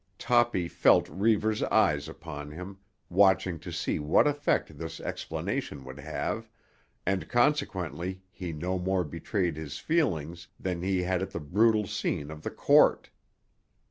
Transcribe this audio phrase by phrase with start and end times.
[0.17, 6.49] Toppy felt Reivers' eyes upon him, watching to see what effect this explanation would have,
[7.05, 12.31] and consequently he no more betrayed his feelings than he had at the brutal scenes
[12.31, 13.11] of the "court."